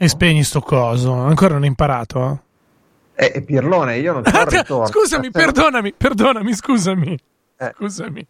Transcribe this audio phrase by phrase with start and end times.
[0.00, 1.12] E spegni sto coso.
[1.12, 2.42] Ancora non hai imparato?
[3.14, 4.86] Eh, è Pirlone, io non il ritorno.
[4.86, 7.18] Scusami, perdonami, perdonami, scusami.
[7.58, 7.72] Eh.
[7.76, 8.26] Scusami.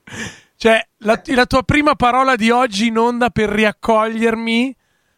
[0.57, 4.75] Cioè, la, la tua prima parola di oggi in onda per riaccogliermi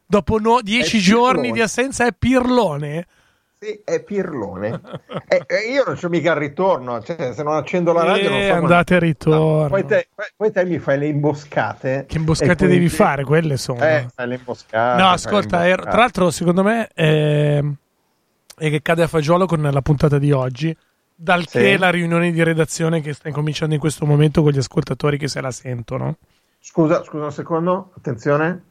[0.07, 3.07] dopo no- dieci giorni di assenza è Pirlone?
[3.63, 4.81] Sì, è Pirlone.
[5.29, 8.39] Eh, eh, io non c'ho mica il ritorno, cioè se non accendo la radio non
[8.39, 9.69] Eh, so andate e ritorno.
[9.69, 12.07] Poi te, poi- poi te mi fai le imboscate.
[12.09, 13.23] Che imboscate e devi fare?
[13.23, 13.85] Quelle sono.
[13.85, 15.03] Eh, fai le imboscate.
[15.03, 15.91] no, ascolta, er- imboscate.
[15.91, 17.63] tra l'altro, secondo me è,
[18.57, 20.75] è che cade a fagiolo con la puntata di oggi.
[21.15, 21.59] Dal Sì.
[21.59, 25.29] che la riunione di redazione che sta incominciando in questo momento con gli ascoltatori che
[25.29, 26.17] se la sentono.
[26.59, 28.63] Scusa, scusa un secondo, attenzione.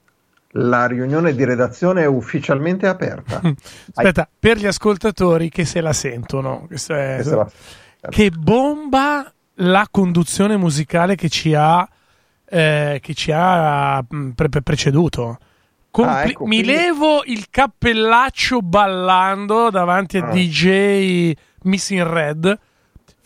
[0.53, 3.39] La riunione di redazione è ufficialmente aperta.
[3.94, 7.52] Aspetta, per gli ascoltatori che se la sentono, è- Questa è la-
[8.09, 9.31] che bomba
[9.62, 11.88] la conduzione musicale che ci ha,
[12.45, 15.38] eh, che ci ha mh, pre- pre- preceduto.
[15.91, 20.31] Compli- Ah, ecco, mi quindi- levo il cappellaccio ballando davanti a Ah.
[20.31, 22.58] DJ Miss in Red,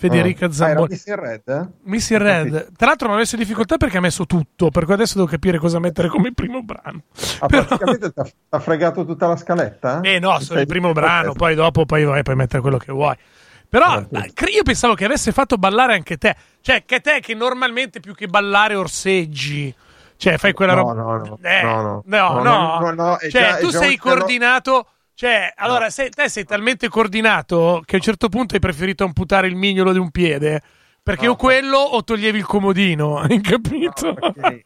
[0.08, 0.88] Federica Ah, era Zamboni.
[0.90, 1.42] Miss in Red?
[1.48, 1.68] eh?
[1.84, 4.94] Miss in Red, tra l'altro non ho messo difficoltà perché ha messo tutto, per cui
[4.94, 7.04] adesso devo capire cosa mettere come primo brano.
[7.40, 10.02] Ah, Però- praticamente ti ha- fregato tutta la scaletta?
[10.02, 12.92] Eh no, Ti sono il primo brano, poi dopo poi vai, puoi mettere quello che
[12.92, 13.16] vuoi.
[13.70, 16.36] Però cre- io pensavo che avesse fatto ballare anche te.
[16.62, 19.74] Cioè, che te che normalmente più che ballare orseggi.
[20.16, 20.94] Cioè, fai quella No, roba.
[20.94, 22.34] no, no, Eh, no, no, no.
[22.34, 22.42] no.
[22.44, 24.88] No, no, no, Cioè, è tu già sei un terror- coordinato.
[25.16, 29.48] Cioè, allora, sei- te sei talmente coordinato che a un certo punto hai preferito amputare
[29.48, 30.62] il mignolo di un piede.
[31.04, 34.08] Perché No, o quello o toglievi il comodino, hai capito?
[34.08, 34.64] No, perché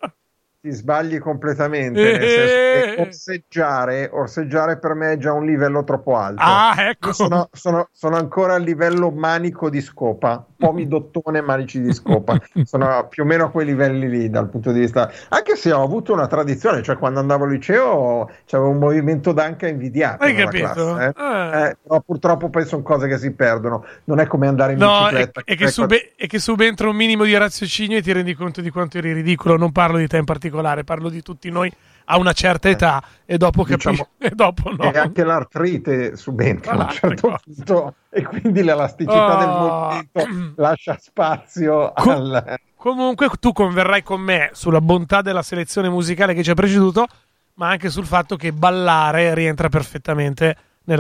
[0.68, 2.14] ti sbagli completamente.
[2.20, 2.96] Eh.
[2.96, 6.42] che orseggiare, orseggiare per me è già un livello troppo alto.
[6.44, 7.14] ah, ecco.
[7.14, 12.38] Sono, sono- sono ancora a livello manico di scopa, pomi dottone, manici di scopa.
[12.66, 15.10] Sono più o meno a quei livelli lì dal punto di vista.
[15.30, 19.68] Anche se ho avuto una tradizione, cioè quando andavo al liceo c'avevo un movimento d'anca
[19.68, 20.23] invidiato.
[20.23, 20.73] Hai capito?
[20.73, 21.12] classe, eh.
[21.16, 21.68] Ah.
[21.68, 23.86] Eh, però purtroppo poi sono cose che si perdono.
[24.06, 25.42] Non è come andare in No, bicicletta.
[25.45, 28.61] e che Ecco, sube- e che subentra un minimo di raziocinio e ti rendi conto
[28.61, 29.58] di quanto eri ridicolo.
[29.58, 31.72] Non parlo di te in particolare, particolare, parlo di tutti noi
[32.10, 33.34] a una certa età eh.
[33.34, 34.92] e dopo diciamo, capisci, e dopo no.
[34.92, 37.40] E anche l'artrite subentra a un certo ecco.
[37.44, 39.40] punto e quindi l'elasticità oh.
[39.40, 42.60] del movimento lascia spazio Com- al...
[42.76, 47.08] Comunque tu converrai con me sulla bontà della selezione musicale che ci ha preceduto,
[47.56, 50.56] ma anche sul fatto che ballare rientra perfettamente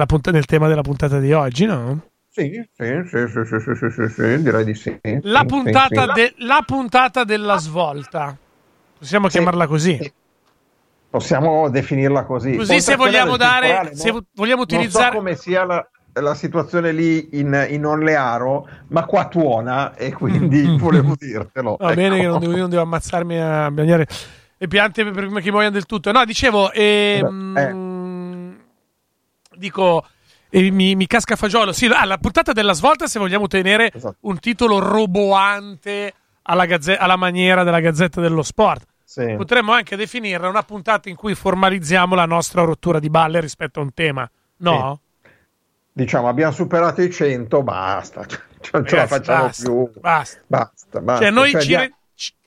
[0.05, 2.01] punt- nel tema della puntata di oggi, no?
[2.29, 4.99] Sì, sì, sì, sì, sì, sì, sì, direi di sì.
[5.21, 6.13] La puntata, sì, sì.
[6.13, 8.37] De- la puntata della svolta.
[8.99, 9.35] Possiamo Sì.
[9.37, 9.97] chiamarla così?
[10.01, 10.11] Sì.
[11.09, 12.55] Possiamo definirla così.
[12.57, 14.25] Così Oltre se vogliamo dare, se no?
[14.33, 15.15] vogliamo Non so utilizzare...
[15.15, 21.15] come sia la, la situazione lì in, in Onlearo, ma qua tuona e quindi volevo
[21.17, 21.77] dirtelo.
[21.79, 22.23] Va bene ecco.
[22.23, 24.05] che non devo, non devo ammazzarmi a bagnare
[24.57, 26.11] le piante prima che muoiano del tutto.
[26.11, 28.57] No, dicevo, ehm,
[29.55, 30.05] dico,
[30.49, 31.71] eh, mi, mi casca fagiolo.
[31.71, 34.17] Sì, ah, la puntata della svolta, se vogliamo tenere Esatto.
[34.21, 36.13] un titolo roboante
[36.49, 38.85] alla, gazze- alla maniera della Gazzetta dello Sport.
[39.03, 39.35] Sì.
[39.37, 43.83] Potremmo anche definirla una puntata in cui formalizziamo la nostra rottura di balle rispetto a
[43.83, 44.29] un tema.
[44.57, 44.99] No?
[45.93, 48.25] Diciamo, abbiamo superato i 100, basta.
[48.71, 49.91] Non ce la facciamo basta, più.
[49.99, 50.39] Basta.
[50.47, 51.23] Basta, basta.
[51.23, 51.93] Cioè, noi Cioè, ci re-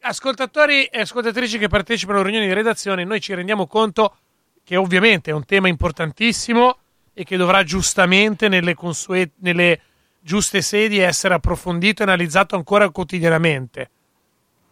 [0.01, 4.17] ascoltatori e ascoltatrici che partecipano alle riunioni di redazione, noi ci rendiamo conto
[4.65, 6.79] che ovviamente è un tema importantissimo
[7.15, 9.81] e che dovrà giustamente nelle, consue- nelle
[10.21, 13.91] giuste sedi essere approfondito e analizzato ancora quotidianamente.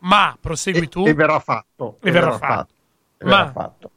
[0.00, 1.04] Ma prosegui e, tu.
[1.06, 1.98] e verrà fatto.
[2.02, 2.72] E verrà fatto.
[3.18, 3.90] E verrà Ma- fatto.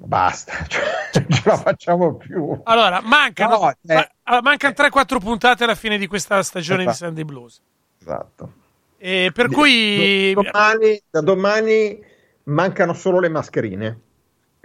[0.00, 2.60] Basta, cioè, non ce la facciamo più.
[2.64, 4.08] Allora, mancano, No, eh.
[4.24, 7.04] ma- mancano 3-4 puntate alla fine di questa stagione di Esatto.
[7.06, 7.60] Sunday Blues.
[8.00, 8.52] Esatto.
[8.96, 11.98] E per cui Do- domani, da domani
[12.44, 14.00] mancano solo le mascherine,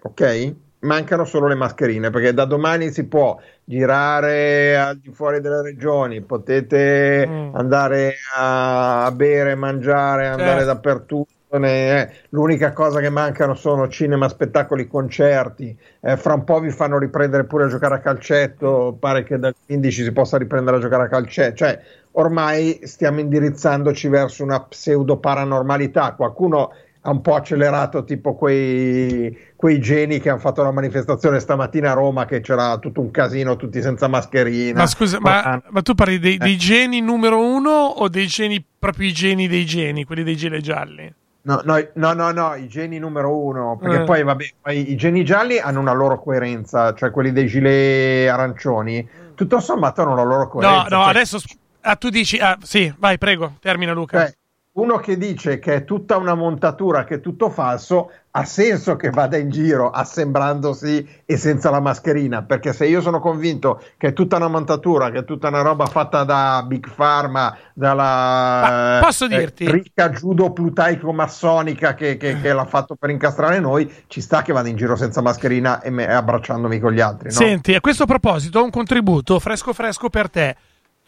[0.03, 0.55] ok?
[0.83, 6.21] Mancano solo le mascherine perché da domani si può girare al di fuori delle regioni,
[6.21, 7.55] potete Mm.
[7.55, 10.65] andare a bere, mangiare, andare Certo.
[10.65, 11.31] dappertutto.
[11.53, 12.09] ne- eh.
[12.29, 15.77] L'unica cosa che mancano sono cinema, spettacoli, concerti.
[16.01, 18.97] Eh, fra un po' vi fanno riprendere pure a giocare a calcetto.
[18.99, 21.55] Pare che dal 15 si possa riprendere a giocare a calcetto.
[21.57, 21.79] Cioè,
[22.13, 26.13] ormai stiamo indirizzandoci verso una pseudo paranormalità.
[26.13, 26.71] Qualcuno
[27.05, 31.93] ha un po' accelerato, tipo quei, quei geni che hanno fatto la manifestazione stamattina a
[31.93, 34.79] Roma, che c'era tutto un casino, tutti senza mascherina.
[34.79, 39.09] Ma scusa, ma, ma tu parli dei, dei geni numero uno o dei geni, proprio
[39.09, 41.13] i geni dei geni, quelli dei gilet gialli?
[41.41, 44.03] No, no, no, no, no, i geni numero uno, perché Eh.
[44.05, 49.05] poi vabbè, poi i geni gialli hanno una loro coerenza, cioè quelli dei gilet arancioni,
[49.35, 50.83] tutto sommato hanno la loro No, coerenza.
[50.83, 51.39] no, cioè, adesso
[51.81, 54.19] ah, tu dici, ah, sì, vai, prego, termina Luca.
[54.19, 54.33] cioè,
[54.75, 59.11] uno che dice che è tutta una montatura, che è tutto falso, ha senso che
[59.11, 64.13] vada in giro assembrandosi e senza la mascherina, perché se io sono convinto che è
[64.13, 69.51] tutta una montatura, che è tutta una roba fatta da Big Pharma, dalla posso eh,
[69.57, 74.53] ricca judo plutaico massonica che, che, che, l'ha fatto per incastrare noi, ci sta che
[74.53, 77.27] vada in giro senza mascherina e, me, abbracciandomi con gli altri.
[77.27, 77.35] No?
[77.35, 80.55] Senti, a questo proposito ho un contributo fresco fresco per te.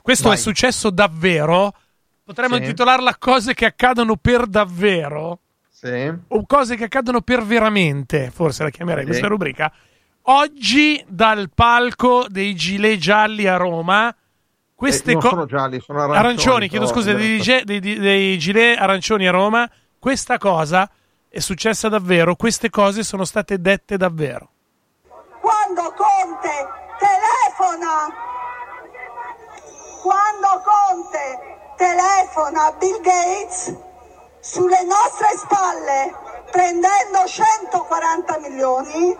[0.03, 0.38] Questo Vai.
[0.38, 1.73] è successo davvero?
[2.25, 2.62] Potremmo sì.
[2.62, 5.42] intitolarla Cose che accadono per davvero?
[5.69, 6.12] Sì.
[6.30, 9.10] O cose che accadono per veramente, forse la chiamerei sì.
[9.10, 9.72] questa rubrica.
[10.24, 14.16] Oggi dal palco dei gilet gialli a Roma,
[14.74, 15.27] queste eh, cose...
[15.27, 16.25] sono gialli, sono arancioni.
[16.25, 19.69] Arancioni, chiedo scusa, dei, dei, dei, dei gilet arancioni a Roma.
[20.00, 20.89] Questa cosa
[21.30, 24.50] è successa davvero, queste cose sono state dette davvero.
[25.42, 26.68] Quando Conte
[26.98, 28.12] telefona,
[30.01, 33.74] quando Conte telefona Bill Gates
[34.39, 36.16] sulle nostre spalle,
[36.51, 39.18] prendendo 140 milioni,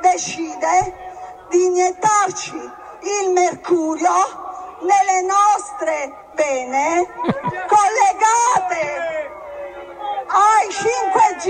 [0.00, 4.10] decide di iniettarci il mercurio
[4.80, 7.06] nelle nostre vene
[7.66, 9.30] collegate
[10.26, 11.48] ai 5G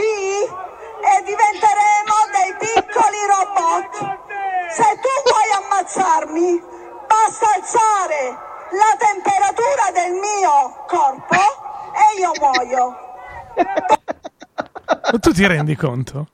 [1.00, 4.18] e diventeremo dei piccoli robot.
[4.70, 6.62] Se tu vuoi ammazzarmi,
[7.06, 12.96] basta alzare la temperatura del mio corpo e io muoio.
[15.12, 16.28] Ma tu ti rendi conto?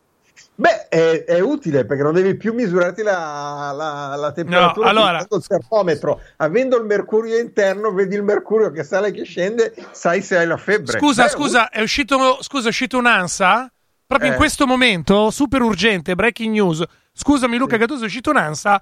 [0.58, 5.26] Beh, è, è, utile perché non devi più misurarti la, la, la temperatura no, allora...
[5.28, 6.20] il termometro.
[6.36, 10.46] Avendo il mercurio interno, vedi il mercurio che sale e che scende, sai se hai
[10.46, 10.98] la febbre.
[10.98, 13.70] Scusa, Beh, scusa, è uscito, scusa, è uscito un'ansa?
[14.06, 14.32] Proprio eh.
[14.32, 16.82] in questo momento, super urgente, breaking news.
[17.12, 17.80] Scusami Luca sì.
[17.80, 18.80] Gattuso, è uscito un'ansa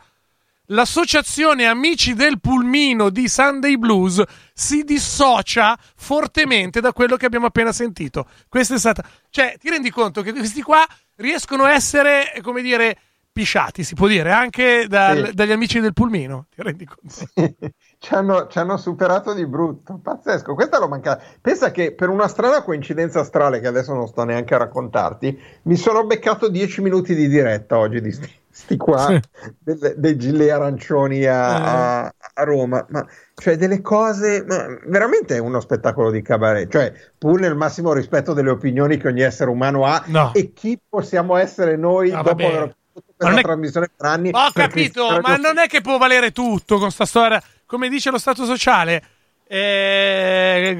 [0.66, 4.22] l'associazione Amici del Pulmino di Sunday Blues
[4.52, 8.26] si dissocia fortemente da quello che abbiamo appena sentito.
[8.48, 9.04] Questa è stata.
[9.28, 12.96] Cioè, ti rendi conto che questi qua riescono a essere, come dire,
[13.30, 15.34] pisciati, si può dire, anche dal, sì.
[15.34, 16.46] dagli amici del Pulmino.
[16.54, 17.08] Ti rendi conto?
[17.08, 17.54] Sì.
[18.04, 20.54] Ci hanno, ci hanno, superato di brutto, pazzesco.
[20.54, 21.24] Questa l'ho mancata.
[21.40, 25.76] Pensa che per una strana coincidenza astrale, che adesso non sto neanche a raccontarti, mi
[25.76, 29.20] sono beccato 10 minuti di diretta oggi di sti sti qua
[29.58, 31.34] dei, dei gilet arancioni a, eh.
[31.34, 33.04] a, a, Roma, ma
[33.34, 38.32] cioè delle cose, ma veramente è uno spettacolo di cabaret, cioè pur nel massimo rispetto
[38.32, 40.32] delle opinioni che ogni essere umano ha no.
[40.34, 44.30] e chi possiamo essere noi no, dopo aver fatto questa trasmissione per anni.
[44.32, 48.18] Ho capito, ma non è che può valere tutto con sta storia, come dice lo
[48.18, 49.02] Stato sociale.
[49.46, 50.78] Eh,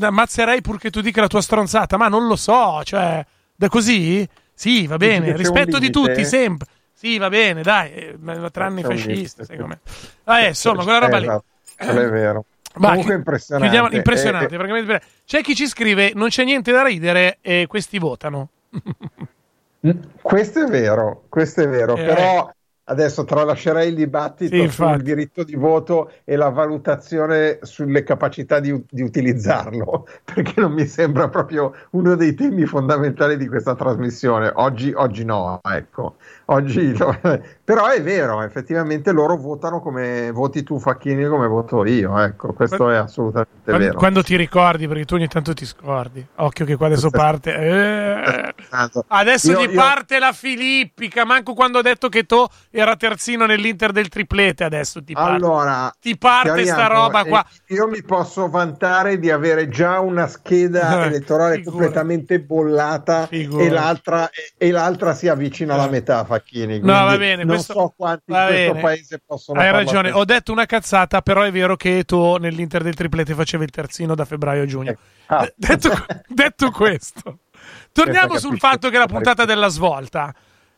[0.00, 3.26] ammazzerei purché tu dica la tua stronzata, ma non lo so, cioè,
[3.56, 4.26] da così?
[4.54, 6.68] Sì, va bene, rispetto di tutti, sempre.
[7.02, 9.76] Sì, va bene, dai, eh, tre anni fascista, secondo
[10.24, 10.38] me.
[10.38, 11.44] Eh, insomma, quella roba esatto,
[11.80, 11.86] lì.
[11.98, 12.44] è vero.
[12.78, 13.68] Ma Comunque impressionante.
[13.68, 15.02] Chiudiamo, impressionante, eh, eh.
[15.26, 18.50] C'è chi ci scrive, non c'è niente da ridere e questi votano.
[20.22, 22.52] questo è vero, questo è vero, eh, però
[22.84, 28.76] Adesso tralascerei il dibattito sì, sul diritto di voto e la valutazione sulle capacità di,
[28.90, 34.50] di, utilizzarlo, perché non mi sembra proprio uno dei temi fondamentali di questa trasmissione.
[34.52, 36.16] Oggi, oggi no, ecco.
[36.46, 37.16] Oggi no.
[37.62, 42.90] Però è vero, effettivamente loro votano come voti tu Facchini come voto io, ecco, questo
[42.90, 43.98] è assolutamente quando, vero.
[43.98, 46.26] Quando ti ricordi, perché tu ogni tanto ti scordi.
[46.34, 47.54] Occhio che qua adesso parte.
[47.54, 48.50] Eh.
[48.62, 49.04] Esatto.
[49.06, 49.80] Adesso io, gli io...
[49.80, 55.04] parte la filippica, manco quando ho detto che tu era terzino nell'Inter del triplete adesso
[55.04, 55.34] ti parte.
[55.34, 57.44] Allora, ti parte sta roba qua.
[57.68, 61.70] Io mi posso vantare di avere già una scheda elettorale Figura.
[61.70, 66.78] completamente bollata e l'altra, e, l'altra, si avvicina alla metà, Facchini.
[66.80, 67.44] No, va bene.
[67.44, 68.80] Non questo, so quanti in questo bene.
[68.80, 72.94] paese possono Hai ragione, ho detto una cazzata, però è vero che tu nell'Inter del
[72.94, 74.96] triplete facevi il terzino da febbraio a giugno.
[75.26, 75.46] Ah.
[75.54, 75.90] detto,
[76.26, 77.40] detto questo,
[77.92, 80.34] torniamo sul fatto che la puntata della svolta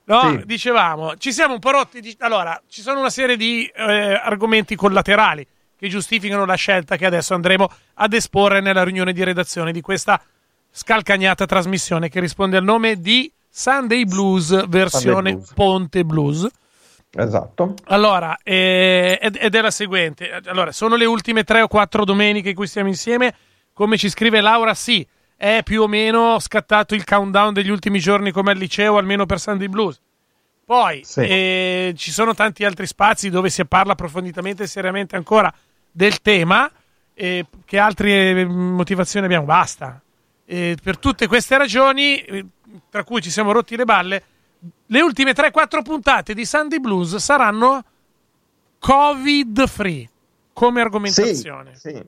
[0.06, 0.20] No?
[0.30, 0.42] Sì.
[0.44, 2.00] Dicevamo, ci siamo un po' rotti.
[2.00, 2.14] Di...
[2.20, 5.46] Allora, ci sono una serie di eh, argomenti collaterali
[5.76, 10.20] che giustificano la scelta che adesso andremo ad esporre nella riunione di redazione di questa
[10.70, 15.52] scalcagnata trasmissione che risponde al nome di Sunday Blues versione Sunday Blues.
[15.54, 16.48] Ponte Blues.
[17.16, 17.74] Esatto.
[17.84, 20.40] Allora, eh, ed, è la seguente.
[20.46, 23.34] Allora, sono le ultime tre o quattro domeniche in cui stiamo insieme.
[23.72, 25.06] Come ci scrive Laura, sì
[25.36, 29.40] è più o meno scattato il countdown degli ultimi giorni come al liceo, almeno per
[29.40, 30.00] Sandy Blues.
[30.64, 31.20] Poi sì.
[31.20, 35.52] eh, ci sono tanti altri spazi dove si parla approfonditamente e seriamente ancora
[35.90, 36.70] del tema.
[37.12, 39.44] Eh, che altre eh, motivazioni abbiamo?
[39.44, 40.00] Basta.
[40.46, 42.46] Eh, per tutte queste ragioni, eh,
[42.90, 44.22] tra cui ci siamo rotti le balle,
[44.86, 47.84] le ultime 3-4 puntate di Sandy Blues saranno
[48.78, 50.08] Covid free
[50.52, 51.74] come argomentazione.
[51.74, 52.02] Sì, sì.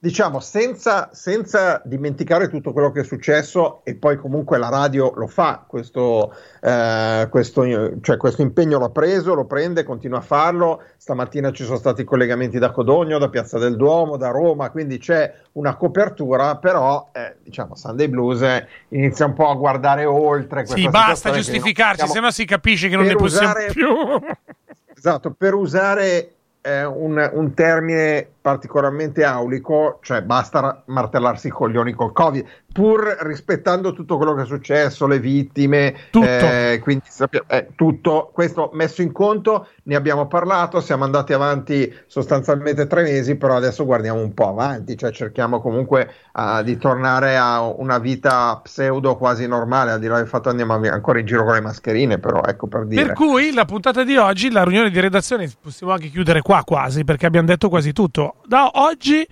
[0.00, 5.26] Diciamo senza, senza, dimenticare tutto quello che è successo e poi comunque la radio lo
[5.26, 7.64] fa questo, eh, questo,
[8.00, 10.82] cioè questo impegno l'ha preso, lo prende, continua a farlo.
[10.96, 15.34] Stamattina ci sono stati collegamenti da Codogno, da Piazza del Duomo, da Roma quindi c'è
[15.52, 18.44] una copertura però eh, diciamo Sunday Blues
[18.90, 23.06] inizia un po' a guardare oltre sì basta giustificarci se no si capisce che non
[23.06, 23.86] ne possiamo usare, più.
[24.94, 32.14] esatto per usare eh, un, un, termine particolarmente aulico, cioè basta martellarsi i coglioni col
[32.14, 36.26] Covid, pur rispettando tutto quello che è successo, le vittime, tutto.
[36.26, 37.04] Eh, quindi
[37.48, 43.36] eh, tutto questo messo in conto, ne abbiamo parlato, siamo andati avanti sostanzialmente tre mesi,
[43.36, 48.58] però adesso guardiamo un po' avanti, cioè cerchiamo comunque uh, di tornare a una vita
[48.62, 51.60] pseudo quasi normale, al di là del fatto che andiamo ancora in giro con le
[51.60, 53.02] mascherine, però ecco per dire.
[53.04, 57.04] Per cui la puntata di oggi, la riunione di redazione, possiamo anche chiudere qua quasi,
[57.04, 59.26] perché abbiamo detto quasi tutto da oggi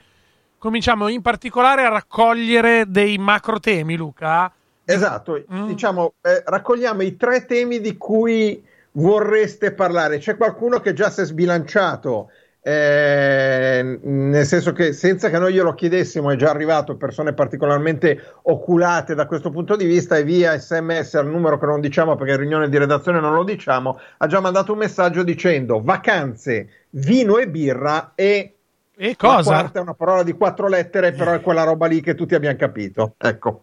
[0.58, 4.52] cominciamo in particolare a raccogliere dei macro temi, Luca.
[4.84, 5.66] Esatto, mm.
[5.66, 10.18] diciamo, eh, raccogliamo i tre temi di cui vorreste parlare.
[10.18, 12.30] C'è qualcuno che già si è sbilanciato,
[12.62, 19.14] eh, nel senso che senza che noi glielo chiedessimo è già arrivato persone particolarmente oculate
[19.14, 22.40] da questo punto di vista e via sms al numero che non diciamo perché in
[22.40, 27.48] riunione di redazione non lo diciamo, ha già mandato un messaggio dicendo vacanze, vino e
[27.48, 28.55] birra e
[28.96, 29.50] e cosa?
[29.50, 32.34] La quarta è una parola di quattro lettere, però è quella roba lì che tutti
[32.34, 33.14] abbiamo capito.
[33.18, 33.62] Ecco.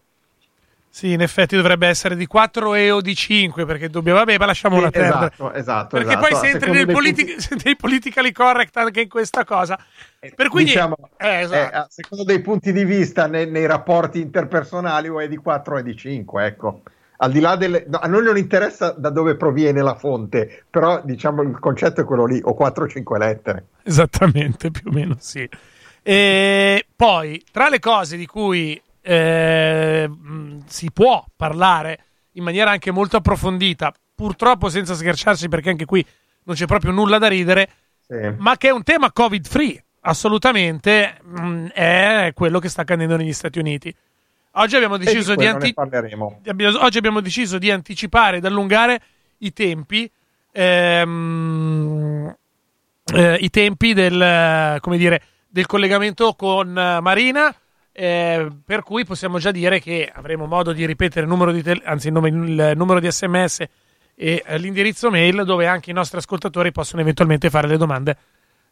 [0.88, 4.46] Sì, in effetti dovrebbe essere di 4 e o di 5 perché dobbiamo, vabbè, ma
[4.46, 5.26] lasciamo la terra.
[5.26, 5.96] Esatto, esatto.
[5.96, 6.28] Perché esatto.
[6.28, 7.74] poi se entri nei, politi- punti...
[7.76, 9.76] politically correct anche in questa cosa.
[10.20, 11.76] Eh, per cui diciamo, eh, esatto.
[11.78, 15.78] eh, secondo dei punti di vista nei, nei rapporti interpersonali o è di 4 o
[15.78, 16.82] è di 5, ecco
[17.16, 17.84] al di là delle...
[17.86, 22.04] No, a noi non interessa da dove proviene la fonte, però diciamo il concetto è
[22.04, 23.66] quello lì, o 4 o 5 lettere.
[23.82, 25.48] Esattamente, più o meno sì.
[26.02, 30.10] E poi, tra le cose di cui eh,
[30.66, 31.98] si può parlare
[32.32, 36.04] in maniera anche molto approfondita, purtroppo senza scherciarsi perché anche qui
[36.44, 37.68] non c'è proprio nulla da ridere,
[38.06, 38.34] sì.
[38.38, 43.32] ma che è un tema covid free, assolutamente, mh, è quello che sta accadendo negli
[43.32, 43.94] Stati Uniti.
[44.56, 45.74] Oggi abbiamo deciso di, di anti-
[46.78, 49.00] oggi abbiamo deciso di anticipare ed allungare
[49.38, 50.10] i tempi.
[50.52, 52.36] Ehm,
[53.12, 57.54] eh, i tempi del, dire, del, collegamento con Marina.
[57.96, 61.80] Eh, per cui possiamo già dire che avremo modo di ripetere il numero di, te-
[61.84, 63.60] anzi, il, nome, il numero di sms
[64.16, 68.16] e eh, l'indirizzo mail dove anche i nostri ascoltatori possono eventualmente fare le domande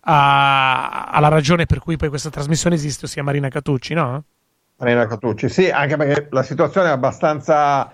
[0.01, 4.25] a- alla ragione per cui poi questa trasmissione esiste, ossia Marina Catucci, no?
[4.83, 7.89] Marina Catucci, sì, anche perché la situazione è abbastanza,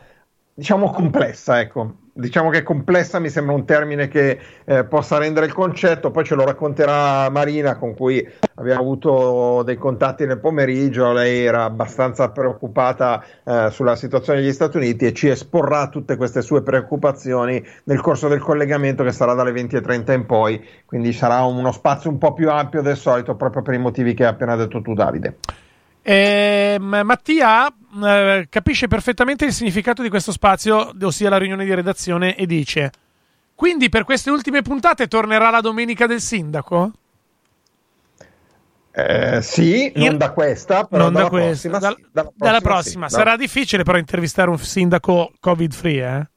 [0.54, 1.96] diciamo, complessa, ecco.
[2.14, 6.34] Diciamo che complessa mi sembra un termine che eh, possa rendere il concetto, poi ce
[6.34, 13.22] lo racconterà Marina con cui abbiamo avuto dei contatti nel pomeriggio, lei era abbastanza preoccupata
[13.44, 18.26] eh, sulla situazione degli Stati Uniti e ci esporrà tutte queste sue preoccupazioni nel corso
[18.26, 22.50] del collegamento che sarà dalle 20.30 in poi, quindi sarà uno spazio un po' più
[22.50, 25.36] ampio del solito proprio per i motivi che hai appena detto tu Davide.
[26.10, 27.70] Eh, Mattia
[28.02, 32.90] eh, capisce perfettamente il significato di questo spazio, ossia la riunione di redazione, e dice:
[33.54, 36.92] Quindi per queste ultime puntate tornerà la domenica del sindaco?
[38.90, 42.46] Eh, sì, non da questa, però non da questa, prossima, dal, sì, dalla prossima.
[42.46, 43.08] Dalla prossima.
[43.10, 43.36] Sì, Sarà no.
[43.36, 46.28] difficile però intervistare un sindaco covid-free,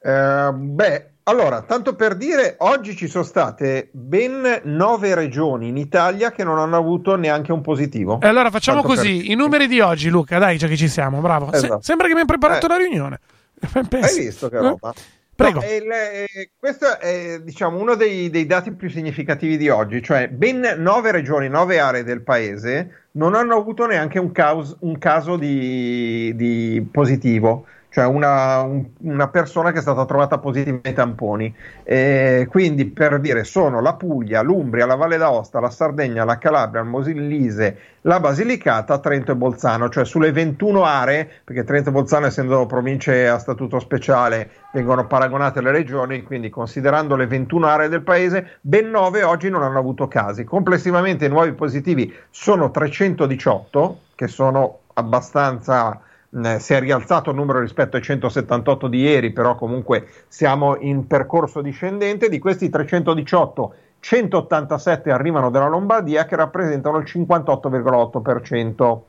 [0.00, 0.10] eh?
[0.10, 6.30] eh beh, allora, tanto per dire, oggi ci sono state ben nove regioni in Italia
[6.30, 8.20] che non hanno avuto neanche un positivo.
[8.20, 11.20] E allora facciamo tanto così, i numeri di oggi, Luca, dai, già che ci siamo,
[11.20, 11.50] bravo.
[11.50, 11.78] Esatto.
[11.78, 12.68] Se- sembra che abbiamo preparato eh.
[12.68, 13.20] la riunione.
[14.00, 14.94] Hai visto che roba?
[15.34, 15.60] Prego.
[15.60, 20.28] No, il, eh, questo è diciamo, uno dei, dei, dati più significativi di oggi, cioè
[20.28, 25.36] ben nove regioni, nove aree del paese non hanno avuto neanche un, caos, un caso
[25.36, 27.66] di, di positivo
[27.96, 31.54] cioè una, un, una, persona che è stata trovata positiva ai tamponi.
[31.82, 36.82] E quindi per dire sono la Puglia, l'Umbria, la Valle d'Aosta, la Sardegna, la Calabria,
[36.82, 42.26] il Mosillise, la Basilicata, Trento e Bolzano, cioè sulle 21 aree, perché Trento e Bolzano
[42.26, 48.02] essendo province a statuto speciale vengono paragonate alle regioni, quindi considerando le 21 aree del
[48.02, 50.44] paese, ben 9 oggi non hanno avuto casi.
[50.44, 55.98] Complessivamente i nuovi positivi sono 318, che sono abbastanza
[56.44, 61.06] eh, si è rialzato il numero rispetto ai 178 di ieri, però comunque siamo in
[61.06, 62.28] percorso discendente.
[62.28, 69.00] Di questi 318, 187 arrivano dalla Lombardia che rappresentano il 58,8%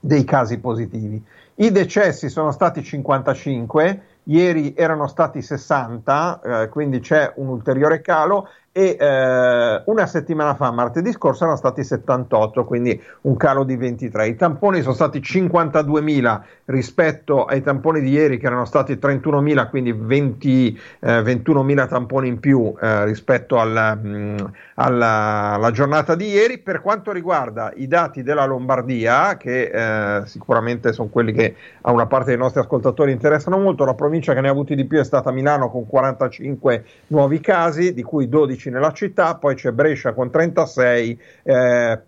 [0.00, 1.24] dei casi positivi.
[1.54, 8.48] I decessi sono stati 55, ieri erano stati 60, eh, quindi c'è un ulteriore calo
[8.74, 14.28] e eh, una settimana fa, martedì scorso, erano stati 78, quindi un calo di 23.
[14.28, 19.92] I tamponi sono stati 52.000 rispetto ai tamponi di ieri che erano stati 31.000, quindi
[19.92, 24.36] 20, eh, 21.000 tamponi in più eh, rispetto alla, mh, mm,
[24.76, 26.56] alla, alla, giornata di ieri.
[26.56, 32.06] Per quanto riguarda i dati della Lombardia, che eh, sicuramente sono quelli che a una
[32.06, 35.04] parte dei nostri ascoltatori interessano molto, la provincia che ne ha avuti di più è
[35.04, 40.12] stata Milano con 45 nuovi casi, di cui 12 12 nella città, poi c'è Brescia
[40.12, 42.00] con 36, eh,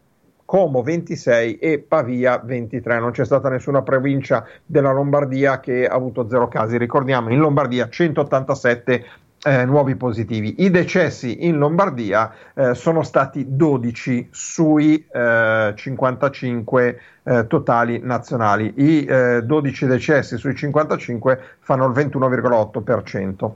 [0.46, 2.98] Como 26 e Pavia 23.
[2.98, 6.76] Non c'è stata nessuna provincia della Lombardia che ha avuto zero casi.
[6.76, 9.06] Ricordiamo, in Lombardia 187
[9.42, 10.62] eh, nuovi positivi.
[10.62, 18.74] I decessi in Lombardia eh, sono stati 12 sui eh, 55 eh, totali nazionali.
[18.76, 19.06] I
[19.42, 23.52] 12 eh, decessi sui 55 fanno il 21,8%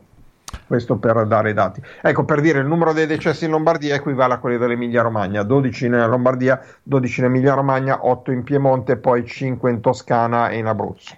[0.67, 1.83] questo per dare i dati.
[2.01, 5.87] Ecco, per dire il numero dei decessi in Lombardia equivale a quelli dell'Emilia Romagna, 12
[5.87, 10.67] in Lombardia, 12 in Emilia Romagna, 8 in Piemonte, poi 5 in Toscana e in
[10.67, 11.17] Abruzzo.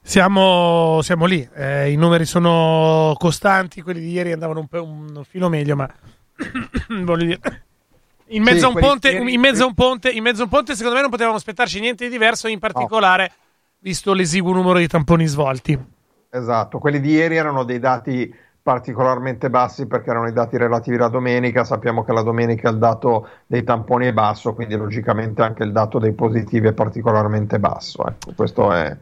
[0.00, 5.48] Siamo, siamo lì, eh, i numeri sono costanti, quelli di ieri andavano un, un filo
[5.50, 5.88] meglio, ma
[7.02, 7.62] voglio dire...
[8.30, 9.32] In mezzo, sì, ponte, ieri...
[9.32, 12.10] in, mezzo ponte, in mezzo, a un ponte, secondo me non potevamo aspettarci niente di
[12.10, 13.44] diverso, in particolare no.
[13.80, 15.96] visto l'esiguo numero di tamponi svolti.
[16.30, 18.34] Esatto, quelli di ieri erano dei dati
[18.68, 23.26] particolarmente bassi perché erano i dati relativi alla domenica, sappiamo che la domenica il dato
[23.46, 28.06] dei tamponi è basso, quindi logicamente anche il dato dei positivi è particolarmente basso.
[28.06, 28.94] Ecco, questo è,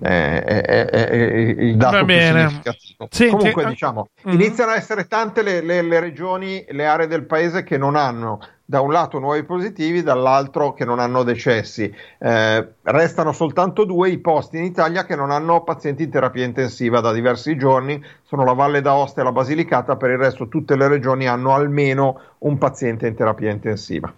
[0.00, 3.08] è, è, è il dato più significativo.
[3.10, 3.68] Sì, Comunque, ti...
[3.70, 4.40] diciamo, mm-hmm.
[4.40, 8.38] iniziano a essere tante le, le, le regioni, le aree del paese che non hanno
[8.64, 11.92] da un lato nuovi positivi, dall'altro che non hanno decessi.
[12.18, 17.00] Eh, restano soltanto due i posti in Italia che non hanno pazienti in terapia intensiva
[17.00, 20.88] da diversi giorni, sono la Valle d'Aosta e la Basilicata, per il resto tutte le
[20.88, 24.12] regioni hanno almeno un paziente in terapia intensiva.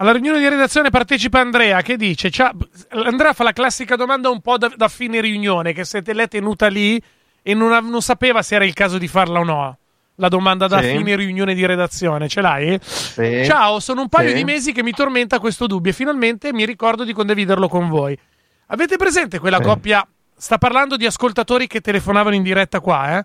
[0.00, 2.30] Alla riunione di redazione partecipa Andrea che dice:
[2.90, 6.28] Andrea fa la classica domanda un po' da, da fine riunione, che se te l'è
[6.28, 7.02] tenuta lì
[7.42, 9.78] e non, non sapeva se era il caso di farla o no
[10.20, 10.96] la domanda da sì.
[10.96, 12.28] fine riunione di redazione.
[12.28, 12.78] Ce l'hai?
[12.82, 13.42] Sì.
[13.44, 14.34] Ciao, sono un paio sì.
[14.34, 18.18] di mesi che mi tormenta questo dubbio e finalmente mi ricordo di condividerlo con voi.
[18.66, 20.06] Avete presente quella coppia?
[20.36, 23.24] Sta parlando di ascoltatori che telefonavano in diretta qua, eh?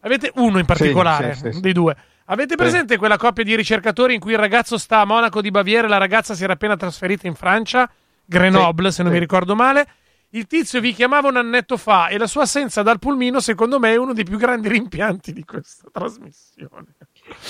[0.00, 1.94] Avete uno in particolare dei due.
[2.26, 5.86] Avete presente quella coppia di ricercatori in cui il ragazzo sta a Monaco di Baviera
[5.86, 7.90] e la ragazza si era appena trasferita in Francia?
[8.24, 9.86] Grenoble, se non mi ricordo male.
[10.32, 13.92] Il tizio vi chiamava un annetto fa e la sua assenza dal pulmino, secondo me,
[13.92, 16.94] è uno dei più grandi rimpianti di questa trasmissione.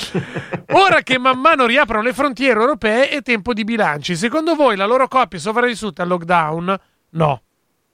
[0.72, 4.16] Ora che man mano riaprono le frontiere europee, è tempo di bilanci.
[4.16, 6.80] Secondo voi la loro coppia è sopravvissuta al lockdown?
[7.10, 7.42] No.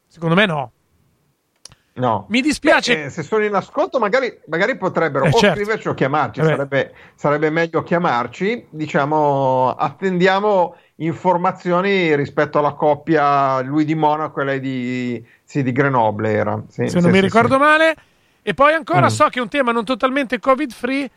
[0.06, 0.70] Secondo me no.
[1.94, 2.26] No.
[2.28, 2.94] Mi dispiace.
[2.94, 5.56] Beh, eh, se sono in ascolto, magari, magari potrebbero eh, o certo.
[5.56, 6.42] scriverci o chiamarci.
[6.42, 8.66] Sarebbe, sarebbe, meglio chiamarci.
[8.70, 16.32] Diciamo, attendiamo informazioni rispetto alla coppia lui di Monaco e lei di, sì, di Grenoble.
[16.32, 16.62] Era.
[16.68, 17.94] Sì, se non mi ricordo male.
[18.42, 19.10] E poi ancora mm.
[19.10, 21.10] so che è un tema non totalmente covid free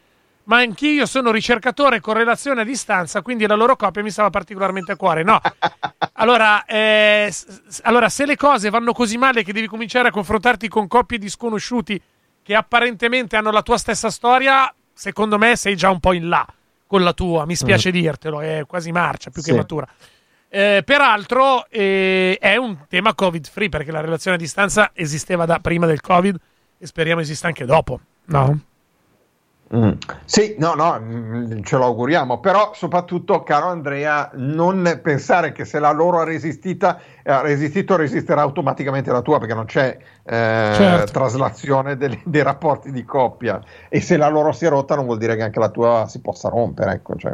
[0.46, 4.92] ma anch'io sono ricercatore con relazione a distanza, quindi la loro coppia mi stava particolarmente
[4.92, 5.22] a cuore.
[5.22, 5.39] No,
[6.13, 7.32] allora, eh,
[7.84, 11.30] allora, se le cose vanno così male che devi cominciare a confrontarti con coppie di
[11.30, 12.02] sconosciuti
[12.42, 16.44] che apparentemente hanno la tua stessa storia, secondo me sei già un po' in là
[16.89, 17.45] con la tua.
[17.45, 17.93] Mi spiace mm.
[17.93, 19.52] dirtelo, è quasi marcia più sì.
[19.52, 19.88] che matura.
[20.49, 25.60] Eh, peraltro eh, è un tema covid free perché la relazione a distanza esisteva da
[25.60, 26.36] prima del covid
[26.80, 27.99] e speriamo esista anche dopo.
[28.25, 28.60] No?
[29.75, 29.91] Mm.
[30.25, 35.77] Sì, no, no, mm, ce lo auguriamo, però soprattutto, caro Andrea, non pensare che se
[35.77, 41.12] la loro ha, resistita, ha resistito resisterà automaticamente la tua, perché non c'è eh, certo.
[41.12, 45.19] traslazione dei, dei, rapporti di coppia e se la loro si è rotta non vuol
[45.19, 47.34] dire che anche la tua si possa rompere, ecco, cioè,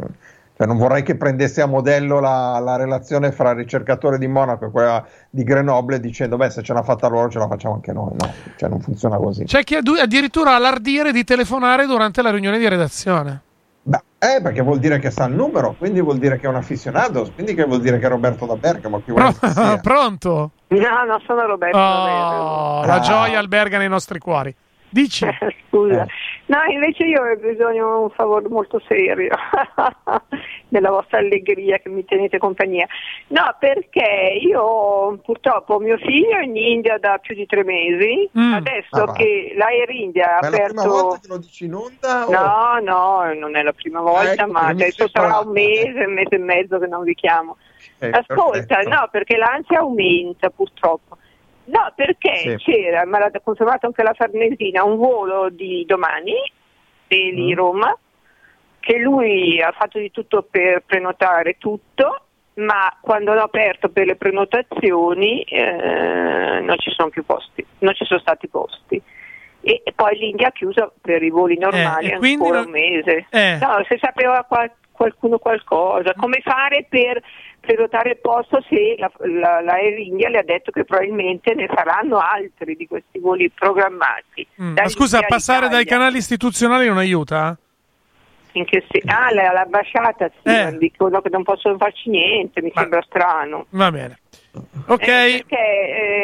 [0.56, 4.64] cioè, non vorrei che prendesse a modello la, la, relazione fra il ricercatore di Monaco
[4.64, 7.92] e quella di Grenoble dicendo, beh, se ce l'ha fatta loro ce la facciamo anche
[7.92, 8.12] noi.
[8.18, 9.44] No, cioè non funziona così.
[9.44, 13.42] C'è chi addirittura ha l'ardire di telefonare durante la riunione di redazione.
[13.82, 16.56] Beh, eh, perché vuol dire che sa il numero, quindi vuol dire che è un
[16.56, 19.02] afficionato, quindi che vuol dire che è Roberto da Bergamo.
[19.02, 19.34] Chi Pro-
[19.82, 20.50] pronto?
[20.68, 23.00] No, no, sono Roberto oh, La ah.
[23.00, 24.54] gioia alberga nei nostri cuori.
[24.88, 25.26] Dici?
[25.68, 26.02] Scusa.
[26.02, 26.06] Eh.
[26.46, 29.34] No, invece io ho bisogno di un favore molto serio
[30.68, 32.86] della vostra allegria che mi tenete compagnia.
[33.28, 38.52] No, perché io purtroppo mio figlio è in India da più di tre mesi, mm.
[38.52, 40.56] adesso ah, che l'Air India ha aperto...
[40.56, 42.26] È la prima volta che lo dici in onda?
[42.26, 42.30] O...
[42.30, 46.36] No, no, non è la prima volta, ecco, ma adesso sarà un mese, un mese
[46.36, 47.56] e mezzo che non vi chiamo.
[47.98, 48.88] Eh, Ascolta, perfetto.
[48.88, 51.18] no, perché l'ansia aumenta purtroppo.
[51.66, 52.56] No, perché sì.
[52.58, 56.34] c'era, ma l'ha confermato anche la Farnesina, un volo di domani,
[57.08, 57.56] di mm.
[57.56, 57.98] Roma,
[58.80, 62.20] che lui ha fatto di tutto per prenotare tutto,
[62.54, 68.04] ma quando l'ho aperto per le prenotazioni eh, non ci sono più posti, non ci
[68.04, 69.00] sono stati posti.
[69.60, 73.26] E poi l'India ha chiuso per i voli normali Eh, ancora non- un mese.
[73.30, 73.58] eh.
[73.60, 77.20] No, se sapeva qual- qualcuno qualcosa, come fare per
[77.66, 81.66] prenotare il posto se la, la, la Air India le ha detto che probabilmente ne
[81.66, 84.46] faranno altri di questi voli programmati.
[84.62, 87.56] Mm, Ma scusa, passare dai canali istituzionali non aiuta?
[88.52, 90.78] Se- ah, la- l'ambasciata sì, Eh.
[90.78, 93.66] dicono che non possono farci niente, mi Ma- sembra strano.
[93.68, 94.18] Va bene.
[94.86, 95.56] Ok, Eh, perché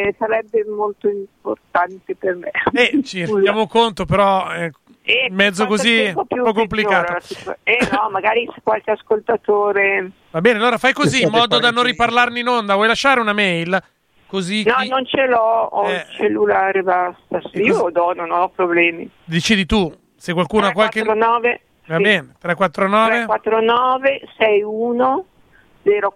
[0.09, 2.51] eh, sarebbe molto importante per me.
[2.73, 4.73] eh, ci rendiamo conto, però eh,
[5.05, 7.15] E mezzo così un po' complicato.
[7.15, 10.11] peggiora Eh no, magari se qualche ascoltatore...
[10.31, 12.75] Va bene, allora fai così in modo da non riparlarne in onda.
[12.75, 13.83] Vuoi lasciare una mail?
[14.27, 15.95] Così No, chi- non ce l'ho, ho Eh.
[15.97, 17.41] il cellulare, basta.
[17.55, 19.11] Io lo do, non ho problemi.
[19.25, 19.93] decidi tu.
[20.17, 21.03] Se qualcuno ha qualche...
[21.03, 22.03] 349 Va sì.
[22.03, 23.27] bene, 349...
[23.27, 25.25] 349 61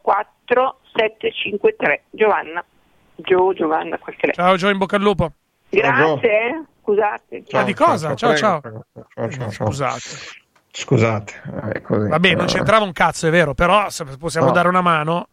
[0.02, 2.64] 04 753 Giovanna.
[3.16, 4.32] Gio, Giovanna, quel che è.
[4.32, 5.32] Ciao Gio, in bocca al lupo.
[5.68, 6.62] Grazie, eh.
[6.86, 7.44] Scusate.
[7.52, 8.14] Ma di cosa?
[8.14, 8.60] Ciao, ciao.
[8.60, 9.66] Ciao, ciao, ciao.
[9.66, 10.00] Scusate.
[10.70, 11.32] Scusate,
[11.72, 12.08] è così.
[12.08, 14.52] Vabbè, non Eh, c'entrava un cazzo, è vero, però se possiamo No.
[14.52, 15.28] dare una mano...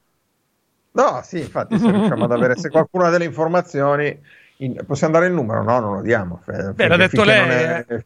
[0.91, 4.17] No, sì, infatti, se riusciamo ad avere, se qualcuno ha delle informazioni,
[4.57, 5.63] in- possiamo dare il numero?
[5.63, 6.39] No, non lo diamo.
[6.45, 7.49] F- Beh, l'ha detto lei,
[7.85, 8.05] è-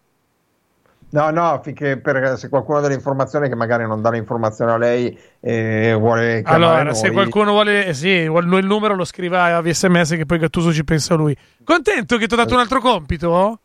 [1.09, 4.77] No, no, finché per, se qualcuno ha delle informazioni che magari non dà l'informazione a
[4.77, 9.05] lei e vuole chiamare Allora, noi, se qualcuno vuole, eh, sì, vuole il numero lo
[9.05, 11.35] scriva a VSMS che poi Gattuso ci pensa lui.
[11.63, 13.59] Contento che ti ho dato un altro compito?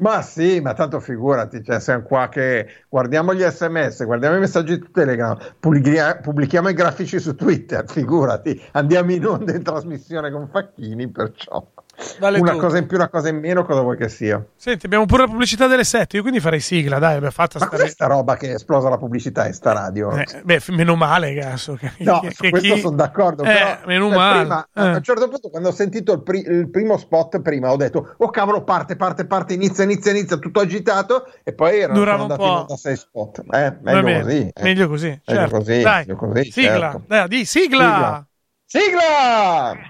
[0.00, 4.72] Ma sì, ma tanto figurati, cioè, siamo qua che guardiamo gli sms, guardiamo i messaggi
[4.74, 10.48] su Telegram, pubblichia- pubblichiamo i grafici su Twitter, figurati, andiamo in onda in trasmissione con
[10.48, 11.66] Facchini, perciò
[12.18, 12.62] Vale una tutto.
[12.64, 14.42] cosa in più, una cosa in meno, cosa vuoi che sia?
[14.56, 17.66] Senti, abbiamo pure la pubblicità delle 7, io quindi farei sigla, dai, abbiamo fatto Ma
[17.66, 17.82] stare...
[17.82, 20.10] questa roba che è esplosa la pubblicità in sta radio?
[20.16, 21.74] Eh, beh, meno male, cazzo.
[21.74, 23.42] Che, No, che- su che questo chi- sono d'accordo.
[23.44, 24.38] Eh, meno cioè, male.
[24.40, 24.80] prima, Eh.
[24.80, 28.14] A un certo punto, quando ho sentito il, pri- il primo spot, prima ho detto:
[28.18, 31.30] Oh cavolo, parte, parte, parte, inizia, inizia, inizia, tutto agitato.
[31.44, 32.42] E poi erano Durava un po'.
[32.60, 33.42] onda sei spot.
[33.50, 34.50] Eh, meglio bene, così.
[34.54, 34.62] eh.
[34.62, 35.56] Meglio così, Meglio certo.
[35.56, 37.02] così, Dai, meglio così, sigla, certo.
[37.06, 38.24] dai, di sigla.
[38.64, 39.72] Sigla!
[39.74, 39.89] In,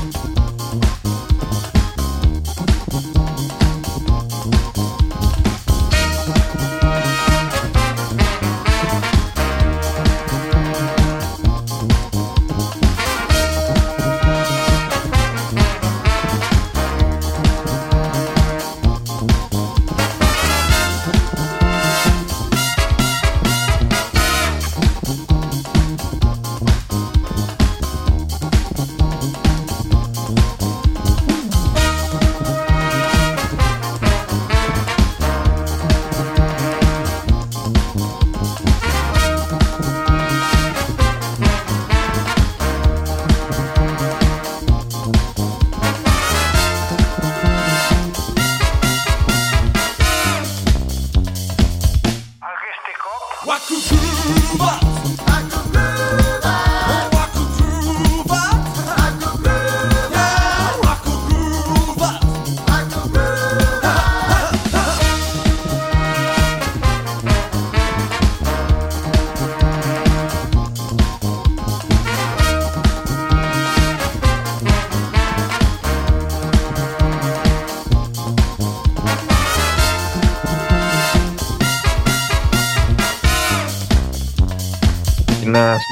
[53.43, 54.90] eh,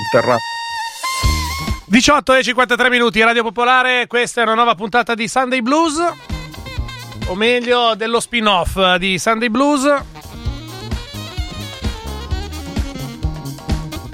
[0.10, 0.58] terrazzo.
[1.86, 6.00] 18 e 53 minuti, Radio Popolare, questa è una nuova puntata di Sunday Blues,
[7.26, 10.04] o meglio dello spin-off di Sunday Blues.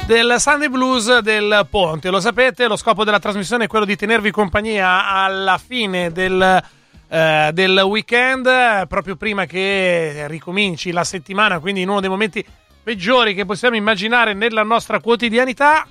[0.06, 4.32] Del Sunday Blues del Ponte, lo sapete, lo scopo della trasmissione è quello di tenervi
[4.32, 6.64] compagnia alla fine del,
[7.10, 12.46] eh, del weekend, proprio prima che ricominci la settimana, quindi in uno dei momenti
[12.86, 15.88] peggiori che possiamo immaginare nella nostra quotidianità.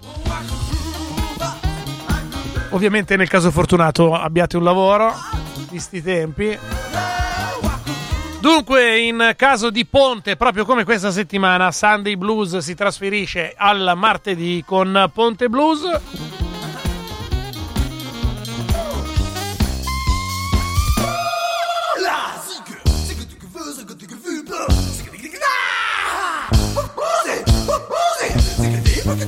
[2.70, 5.12] Ovviamente nel caso fortunato abbiate un lavoro
[5.68, 6.56] di sti tempi.
[8.38, 14.62] Dunque, in caso di ponte, proprio come questa settimana, Sunday Blues si trasferisce al martedì
[14.64, 16.43] con Ponte Blues.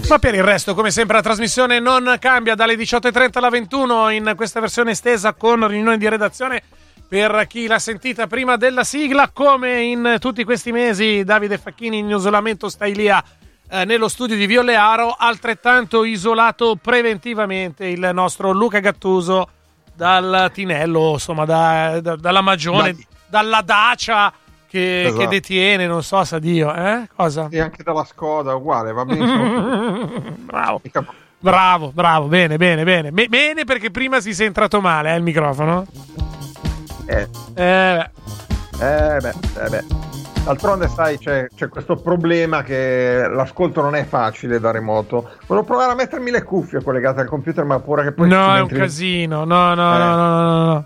[0.09, 2.55] Ma per il resto, come sempre, la trasmissione non cambia.
[2.55, 6.62] Dalle 18.30 alle 21 in questa versione estesa con riunioni di redazione.
[7.09, 12.09] Per chi l'ha sentita prima della sigla, come in tutti questi mesi, Davide Facchini in
[12.11, 19.49] isolamento sta lì eh, nello studio di Violearo, altrettanto isolato preventivamente il nostro Luca Gattuso
[19.92, 23.40] dal Tinello, insomma, da, da, dalla Magione, da...
[23.40, 24.33] dalla Dacia
[24.68, 25.20] che, esatto.
[25.20, 27.09] che, detiene, non so sa Dio, eh?
[27.14, 27.48] Cosa?
[27.50, 30.11] E anche dalla Skoda, uguale, va benissimo.
[30.44, 30.81] bravo.
[31.38, 33.11] Bravo, bravo, bene, bene, bene.
[33.11, 35.87] Me- bene perché prima si sei entrato male, eh, il microfono.
[37.07, 37.29] Eh.
[37.55, 38.11] Eh,
[38.81, 39.85] eh beh, eh beh.
[40.46, 45.31] D'altronde, sai, c'è, c'è, questo problema che l'ascolto non è facile da remoto.
[45.46, 48.29] Volevo provare a mettermi le cuffie collegate al computer, ma pure che poi.
[48.29, 49.44] No, è un casino.
[49.44, 49.98] No, no, eh.
[49.98, 50.85] no, no, no, no.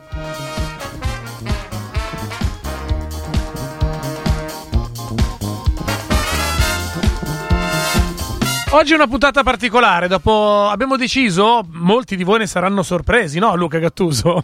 [8.73, 10.07] Oggi è una puntata particolare.
[10.07, 14.43] Dopo abbiamo deciso, molti di voi ne saranno sorpresi, no, Luca Gattuso?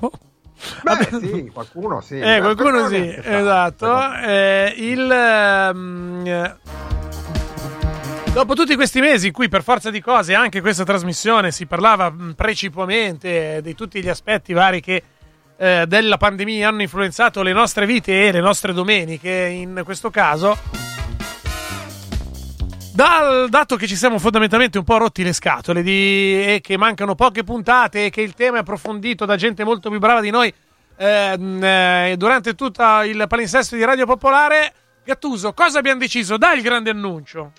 [0.82, 2.18] Beh, sì, qualcuno sì.
[2.18, 4.12] Eh, qualcuno sì, esatto.
[4.14, 5.70] Eh, il...
[5.72, 6.56] Um,
[8.32, 12.12] dopo tutti questi mesi in cui per forza di cose anche questa trasmissione si parlava
[12.34, 15.02] precipuamente di tutti gli aspetti vari che
[15.56, 20.85] eh, della pandemia hanno influenzato le nostre vite e le nostre domeniche in questo caso
[22.96, 27.14] dal dato che ci siamo fondamentalmente un po' rotti le scatole di, e che mancano
[27.14, 30.50] poche puntate e che il tema è approfondito da gente molto più brava di noi
[30.96, 34.72] ehm, eh, durante tutto il palinsesto di Radio Popolare,
[35.04, 36.38] Gattuso, cosa abbiamo deciso?
[36.38, 37.52] Dai il grande annuncio.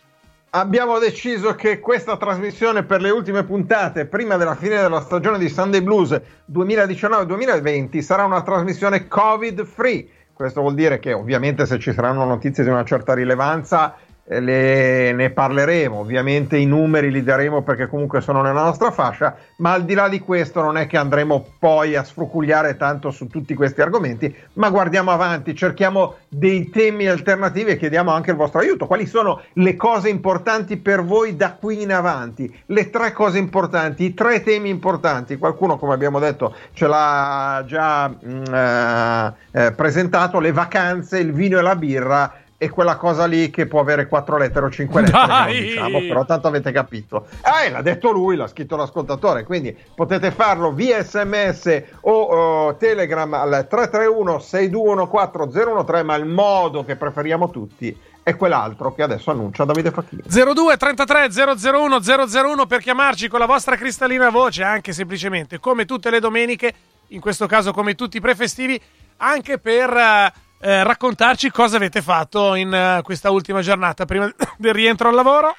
[0.49, 5.49] Abbiamo deciso che questa trasmissione per le ultime puntate, prima della fine della stagione di
[5.49, 6.19] Sunday Blues
[6.51, 10.09] 2019-2020, sarà una trasmissione COVID free.
[10.33, 13.95] Questo vuol dire che ovviamente se ci saranno notizie di una certa rilevanza
[14.27, 19.71] le, ne parleremo, ovviamente i numeri li daremo perché comunque sono nella nostra fascia, ma
[19.71, 23.53] al di là di questo non è che andremo poi a sfrucugliare tanto su tutti
[23.53, 28.85] questi argomenti, ma guardiamo avanti, cerchiamo dei temi alternativi e chiediamo anche il vostro aiuto.
[28.85, 32.53] Quali sono le cose importanti per voi da qui in avanti?
[32.65, 35.37] Le tre cose importanti, i tre temi importanti.
[35.37, 41.31] Qualcuno, come abbiamo detto, ce l'ha già mh, mm, eh, eh, presentato, le vacanze, il
[41.31, 45.01] vino e la birra e quella cosa lì che può avere 4 lettere o 5
[45.01, 47.27] lettere, diciamo, però tanto avete capito.
[47.63, 53.31] Eh, l'ha detto lui, l'ha scritto l'ascoltatore, quindi potete farlo via sms o uh, telegram
[53.35, 59.63] al 331 6214 013, ma il modo che preferiamo tutti è quell'altro che adesso annuncia
[59.63, 60.23] Davide Facchini.
[60.25, 66.09] 02 33 001 001 per chiamarci con la vostra cristallina voce, anche semplicemente come tutte
[66.09, 66.73] le domeniche,
[67.09, 68.81] in questo caso come tutti i prefestivi,
[69.17, 69.89] anche per...
[69.91, 75.15] Uh, eh, raccontarci cosa avete fatto in uh, questa ultima giornata prima del rientro al
[75.15, 75.55] lavoro.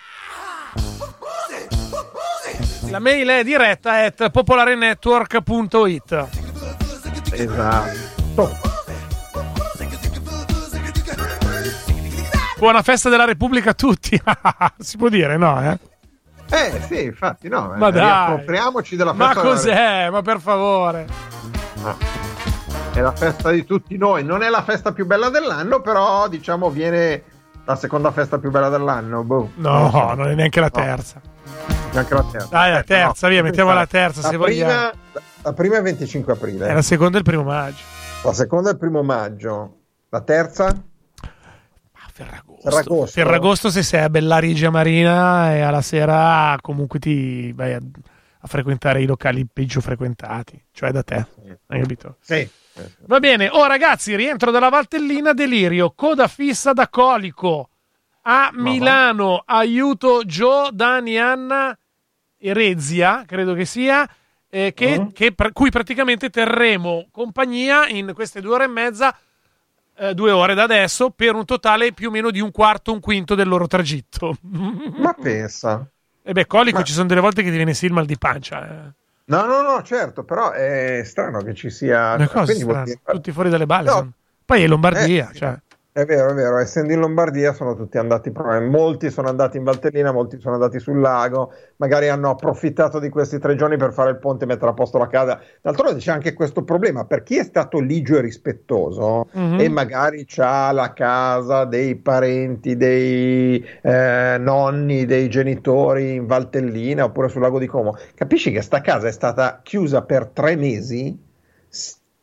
[2.91, 6.27] La mail è diretta at popolarenetwork.it.
[7.33, 8.67] Esatto.
[12.57, 14.21] Buona festa della Repubblica a tutti.
[14.79, 15.63] si può dire, no?
[15.71, 15.79] Eh?
[16.51, 17.75] Eh sì, infatti, no.
[17.77, 18.45] Ma eh, dai.
[18.45, 19.15] Della festa.
[19.15, 20.11] Ma cos'è?
[20.11, 21.07] Ma per favore.
[22.93, 24.25] È la festa di tutti noi.
[24.25, 27.23] Non è la festa più bella dell'anno, però diciamo viene
[27.65, 29.23] la seconda festa più bella dell'anno.
[29.23, 29.51] Boh.
[29.57, 31.21] No, non, è neanche la terza.
[31.23, 31.75] No.
[31.93, 32.49] Neanche la terza.
[32.51, 34.91] Dai, la terza, no, via, mettiamo la terza la se prima, vogliamo.
[35.43, 36.69] La prima è il 25 aprile.
[36.69, 37.83] E la seconda è il primo maggio.
[38.25, 39.77] La seconda è il primo maggio.
[40.09, 40.67] La terza?
[40.67, 42.71] Ah, Ferragosto.
[42.71, 43.21] Ferragosto.
[43.21, 47.81] Ferragosto se sei a Bellarigia Marina e alla sera comunque ti vai a,
[48.41, 51.27] a frequentare i locali peggio frequentati, cioè da te.
[51.67, 52.17] Hai capito?
[52.21, 52.49] Sì.
[53.07, 57.69] Va bene, oh ragazzi, rientro dalla Valtellina, delirio, coda fissa da colico
[58.23, 61.77] a Milano, aiuto Gio, Dani, Anna
[62.37, 64.09] e Rezia, credo che sia,
[64.51, 65.13] eh, che, uh-huh.
[65.13, 69.17] che, cui praticamente terremo compagnia in queste due ore e mezza,
[69.97, 73.01] eh, due ore da adesso, per un totale più o meno di un quarto, un
[73.01, 74.37] quinto del loro tragitto.
[74.43, 75.89] Ma pensa.
[76.23, 76.85] E beh, colico Ma...
[76.85, 78.69] ci sono delle volte che ti viene sì il mal di pancia.
[78.69, 78.93] Eh.
[79.29, 82.15] No, no, no, certo, però è strano che ci sia...
[82.15, 83.01] Una cosa strana, dire...
[83.05, 83.91] tutti fuori dalle balle.
[83.91, 84.13] No.
[84.45, 85.59] Poi è Lombardia, eh, cioè...
[85.99, 88.31] È vero, è vero, essendo in Lombardia sono tutti andati,
[88.69, 93.41] molti sono andati in Valtellina, molti sono andati sul lago, magari hanno approfittato di questi
[93.41, 95.41] tre giorni per fare il ponte e mettere a posto la casa.
[95.61, 99.59] D'altronde c'è anche questo problema, per chi è stato ligio e rispettoso mm-hmm.
[99.59, 107.29] e magari ha la casa dei parenti, dei eh, nonni, dei genitori in Valtellina oppure
[107.29, 111.27] sul lago di Como, capisci che sta casa è stata chiusa per tre mesi?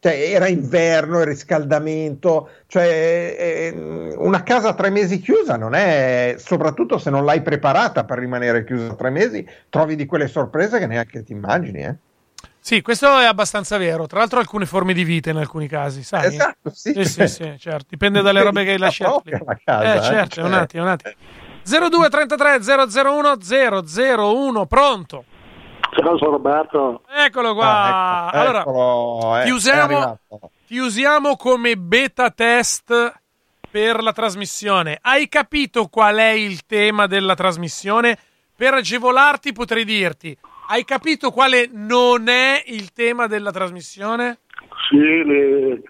[0.06, 7.00] Cioè, era inverno, il riscaldamento, cioè eh, una casa tre mesi chiusa non è, soprattutto
[7.00, 11.24] se non l'hai preparata per rimanere chiusa tre mesi, trovi di quelle sorprese che neanche
[11.24, 11.82] ti immagini.
[11.82, 11.96] Eh.
[12.60, 14.06] Sì, questo è abbastanza vero.
[14.06, 16.28] Tra l'altro alcune forme di vita in alcuni casi, sai?
[16.28, 16.94] Esatto, sì.
[16.94, 17.88] Sì, sì, sì, certo.
[17.89, 19.24] Dipende dalle robe che hai lasciato.
[19.26, 20.44] La casa, eh, certo, eh.
[20.44, 21.15] è un attimo, un attimo.
[21.63, 23.38] 02 33 001
[24.15, 25.26] 001, pronto?
[25.95, 27.03] Ciao, sono Roberto.
[27.08, 27.65] Eccolo qua.
[27.65, 30.19] Ah, ecco, allora, eccolo, eh, ti usiamo,
[30.67, 33.13] ti usiamo come beta test
[33.71, 34.99] per la trasmissione.
[35.01, 38.17] Hai capito qual è il tema della trasmissione?
[38.55, 44.39] Per agevolarti potrei dirti, hai capito quale non è il tema della trasmissione?
[44.89, 45.81] Sì, le...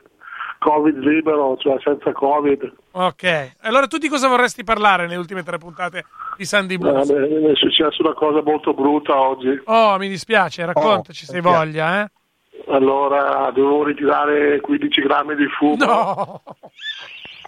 [0.60, 2.74] Covid libero, cioè senza Covid.
[2.98, 6.06] Ok, allora tu di cosa vorresti parlare nelle ultime tre puntate
[6.38, 7.10] di Sandy Eh, Blues?
[7.10, 9.62] mi è successa una cosa molto brutta oggi.
[9.66, 12.12] Oh, mi dispiace, raccontaci Oh, se hai voglia, eh?
[12.68, 16.42] Allora dovevo ritirare 15 grammi di fumo No!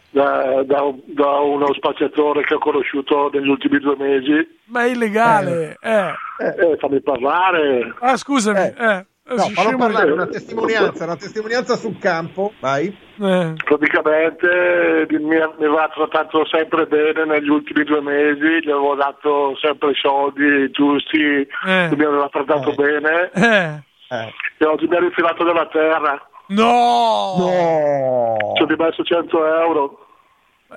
[0.10, 4.60] da, da da uno spacciatore che ho conosciuto negli ultimi due mesi.
[4.66, 6.12] Ma è illegale, eh.
[6.40, 7.96] Eh, fammi parlare.
[8.00, 9.06] Ah, scusami, Eh.
[9.30, 9.34] Eh.
[9.36, 12.86] No, Sì, fallo parlare, una testimonianza, una testimonianza sul campo, vai.
[13.20, 13.54] Eh.
[13.66, 19.96] Praticamente mi, aveva trattato sempre bene negli ultimi due mesi, gli avevo dato sempre i
[19.96, 21.18] soldi giusti,
[21.66, 21.90] Eh.
[21.96, 22.76] mi aveva trattato Eh.
[22.76, 23.84] bene Eh.
[24.16, 24.34] Eh.
[24.60, 26.30] e oggi mi ha rifilato della terra.
[26.50, 27.36] No!
[27.38, 30.06] No, Ci ho rimesso 100 euro.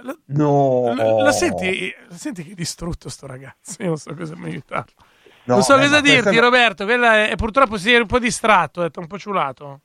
[0.03, 0.95] Lo, no.
[0.95, 3.77] lo- lo senti, lo senti che è distrutto sto ragazzo?
[3.83, 4.95] Io non so cosa mi aiutarlo.
[5.45, 6.85] No, non so beh, cosa ma questa dirti, è- Roberto.
[6.85, 9.81] Quella è, è purtroppo si è un po' distratto, è un po' ciulato.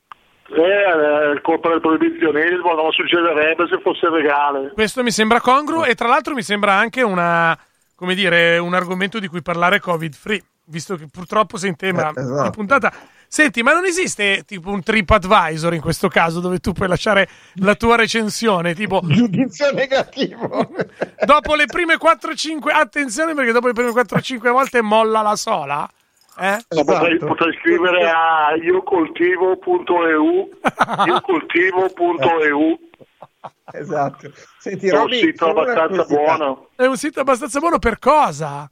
[0.48, 4.72] Eh, è colpa del proibizionismo, non succederebbe se fosse legale.
[4.74, 7.58] Questo mi sembra congruo e tra l'altro mi sembra anche una,
[7.96, 12.12] come dire, un argomento di cui parlare covid free, visto che purtroppo sei in tema
[12.16, 12.46] Eh, esatto.
[12.46, 12.94] in puntata.
[13.28, 17.76] Senti, ma non esiste tipo un TripAdvisor in questo caso dove tu puoi lasciare la
[17.76, 20.70] tua recensione, tipo Giudizio negativo.
[21.26, 25.90] dopo le prime 4-5 attenzione perché dopo le prime 4-5 volte molla la sola,
[26.40, 26.54] eh?
[26.68, 27.26] Eh, Potrei, Esatto.
[27.28, 30.50] potrei scrivere a iocoltivo.eu
[31.06, 32.80] iocoltivo.eu
[33.72, 34.32] Esatto.
[34.60, 36.70] Senti, è un Roby, sito abbastanza buono.
[36.76, 38.70] È un sito abbastanza buono per cosa?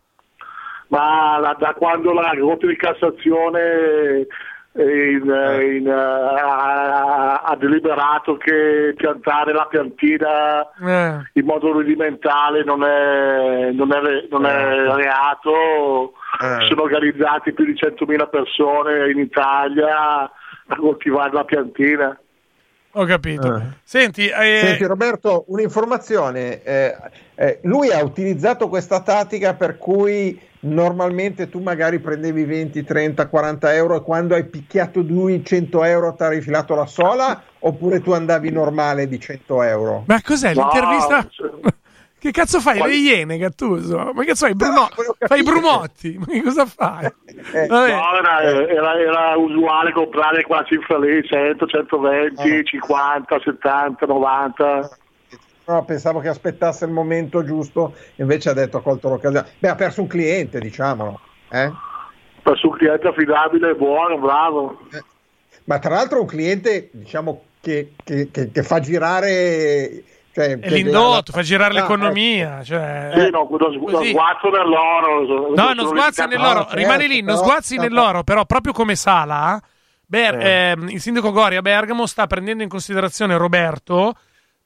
[0.94, 4.28] Ma la- da quando la Corte di Cassazione
[4.76, 11.30] eh, in- eh, in, eh, ha, ha deliberato che piantare la piantina Eh.
[11.34, 16.66] in modo rudimentale non è, non è non è reato, Eh.
[16.68, 20.22] sono organizzati più di 100.000 persone in Italia
[20.68, 22.18] a coltivare la piantina.
[22.96, 23.56] Ho capito.
[23.56, 23.62] Eh.
[23.84, 26.62] Senti, eh, Senti Roberto, un'informazione.
[26.64, 26.96] eh,
[27.36, 33.74] eh, lui ha utilizzato questa tattica per cui normalmente tu magari prendevi 20, 30, 40
[33.74, 38.12] euro e quando hai picchiato lui 100 euro ti ha rifilato la sola oppure tu
[38.12, 40.04] andavi normale di 100 euro?
[40.06, 41.28] ma cos'è No, l'intervista?
[42.24, 42.78] Che cazzo fai?
[42.78, 43.98] Quali- Le iene, Gattuso?
[44.14, 44.56] Ma che cazzo fai?
[44.56, 44.88] Bruno...
[45.20, 46.16] Fai i brumotti?
[46.18, 47.04] Ma che cosa fai?
[47.06, 47.92] Eh, Vabbè.
[47.92, 52.64] No, era, era- era usuale comprare quella cifra lì, 100, 120, Ah.
[52.64, 54.90] 50, 70, 90.
[55.66, 59.46] No, pensavo che aspettasse il momento giusto, invece ha detto ha colto l'occasione.
[59.60, 61.20] Beh, ha perso un cliente, diciamolo.
[61.52, 61.72] eh?
[62.42, 64.80] Per su un cliente affidabile buono, bravo.
[65.66, 70.04] Ma tra l'altro un cliente, diciamo, che, che- che- che fa girare...
[70.34, 72.64] Cioè, l'indotto, fa girare Ah, l'economia.
[72.64, 73.12] Cioè...
[73.16, 74.10] Sì, no, lo, sgu- lo così.
[74.10, 75.54] sguazzo nell'oro.
[75.56, 77.82] No, non sguazzi nell'oro, certo, rimani lì, non però- sguazzi no.
[77.84, 79.62] nell'oro, però proprio come Sala,
[80.06, 80.70] Ber- Eh.
[80.72, 84.14] ehm, il sindaco Gori a Bergamo sta prendendo in considerazione Roberto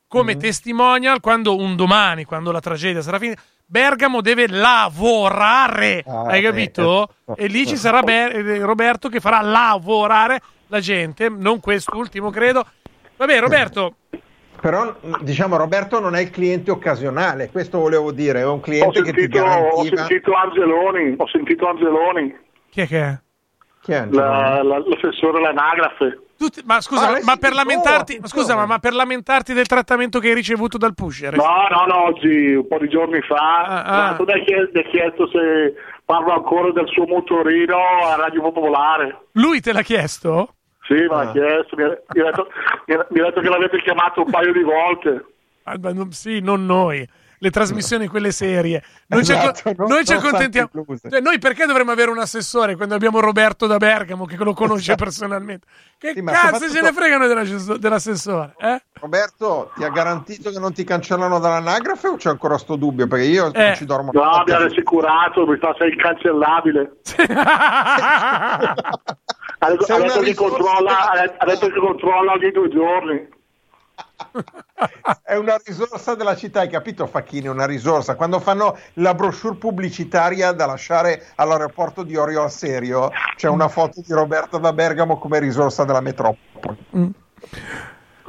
[0.08, 0.40] come Mm.
[0.40, 6.44] testimonial quando un domani, quando la tragedia sarà finita, Bergamo deve lavorare, Ah, hai eh,
[6.44, 7.10] capito?
[7.36, 12.30] eh, e lì ci sarà Ber- eh, Roberto che farà lavorare la gente, non quest'ultimo
[12.30, 12.66] credo.
[13.18, 13.96] Vabbè Roberto,
[14.60, 19.02] Però diciamo Roberto non è il cliente occasionale, questo volevo dire, è un Ho cliente
[19.04, 19.98] che ti sentito, ho garantiva...
[20.06, 22.36] sentito Angeloni, ho sentito Angeloni,
[22.70, 23.20] chi è che è?
[23.82, 24.06] Chi è?
[24.10, 26.22] la- la- l'assessore all'anagrafe.
[26.38, 28.28] Tutti- ma scusa, Ah, ma per lamentarti, Attenzione.
[28.44, 31.36] scusa, ma, ma per lamentarti del trattamento che hai ricevuto dal pusher?
[31.36, 34.16] No, no, no, oggi, un po' di giorni fa, Ah, ah.
[34.16, 35.74] tu hai chiesto se
[36.06, 39.28] parlo ancora del suo motorino a Radio Popolare.
[39.34, 40.50] Lui te l'ha chiesto?
[40.88, 41.32] Sì, me l'ha Ah.
[41.32, 42.48] chiesto, mi ha, mi ha detto,
[42.86, 45.26] mi ha- mi ha detto che l'avete chiamato un paio di volte.
[45.64, 47.06] Ah, non- sì, non noi.
[47.40, 48.82] Le trasmissioni, quelle serie.
[49.08, 50.70] Noi, ci, Esatto, acco- non- noi ci accontentiamo.
[51.10, 54.96] Cioè, noi perché dovremmo avere un assessore quando abbiamo Roberto da Bergamo che lo conosce
[54.96, 55.68] personalmente?
[56.00, 57.80] Che Sì, cazzo soprattutto- ce ne fregano dell'assessore?
[57.80, 58.82] dell'assessore, eh?
[59.00, 63.06] Roberto, ti ha garantito che non ti cancellano dall'anagrafe o c'è ancora sto dubbio?
[63.08, 63.64] Perché io Eh.
[63.66, 66.92] non ci dormo No, mi ha rassicurato, mi fa sei incancellabile.
[69.60, 71.80] Ha detto, C'è ha una detto che risorsa controlla, della ha detto- ha detto che
[71.80, 73.28] controlla ogni due giorni.
[75.24, 77.48] È una risorsa della città, hai capito Facchini?
[77.48, 78.16] Una risorsa.
[78.16, 84.02] Quando fanno la brochure pubblicitaria da lasciare all'aeroporto di Orio al Serio, c'è una foto
[84.06, 86.78] di Roberto da Bergamo come risorsa della metropoli.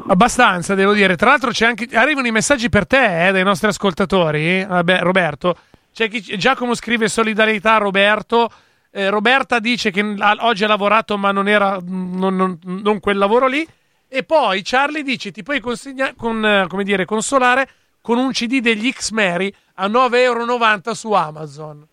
[0.08, 1.16] Abbastanza, devo dire.
[1.16, 1.88] Tra l'altro, anche...
[1.96, 4.64] arrivano i messaggi per te eh, dai nostri ascoltatori.
[4.64, 5.56] Vabbè, Roberto,
[5.92, 6.20] chi...
[6.36, 8.50] Giacomo scrive solidarietà a Roberto.
[8.90, 10.02] Eh, Roberta dice che
[10.40, 13.66] oggi ha lavorato, ma non era non, non- non quel lavoro lì.
[14.08, 17.68] E poi Charlie dice: Ti puoi consegna- con, eh, come dire, consolare
[18.00, 21.86] con un CD degli X-Mary a 9,90 euro su Amazon.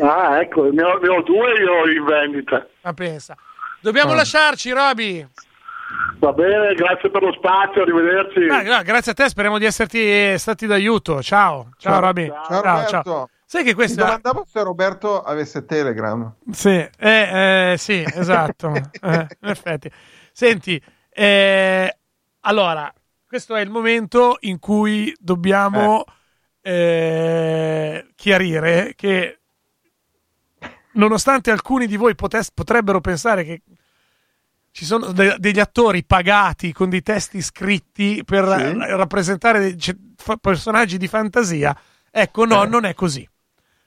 [0.00, 2.66] Ah, ecco, ne ho, ne ho due io in vendita.
[2.82, 3.34] Ma pensa.
[3.80, 4.16] Dobbiamo Ah.
[4.16, 5.26] lasciarci, Roby.
[6.18, 8.46] Va bene, grazie per lo spazio, arrivederci.
[8.50, 11.22] Ah, gra- grazie a te, speriamo di esserti stati d'aiuto.
[11.22, 12.00] Ciao, ciao, Ciao.
[12.00, 12.26] Roby.
[12.26, 13.30] Ciao, Roberto.
[13.46, 14.04] Sai che Mi questa.
[14.04, 16.32] domandavo se Roberto avesse Telegram.
[16.52, 16.90] Sì, eh,
[17.72, 18.70] eh, sì, esatto.
[19.02, 19.90] Eh, in effetti.
[20.30, 20.80] Senti,
[21.10, 21.96] eh,
[22.40, 22.92] allora,
[23.26, 26.04] questo è il momento in cui dobbiamo
[26.62, 29.38] eh, chiarire che,
[30.92, 33.62] nonostante alcuni di voi potes- potrebbero pensare che
[34.72, 38.62] ci sono de- degli attori pagati con dei testi scritti per Sì.
[38.62, 41.76] eh, rappresentare c- fa- personaggi di fantasia,
[42.10, 42.68] ecco, no, Eh.
[42.68, 43.28] non è così.